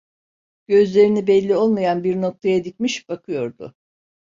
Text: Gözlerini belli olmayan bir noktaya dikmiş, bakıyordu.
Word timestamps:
Gözlerini 0.67 1.27
belli 1.27 1.55
olmayan 1.55 2.03
bir 2.03 2.21
noktaya 2.21 2.63
dikmiş, 2.63 3.09
bakıyordu. 3.09 3.75